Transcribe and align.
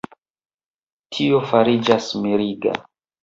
Tio 1.17 1.41
fariĝas 1.51 2.09
miriga. 2.25 2.75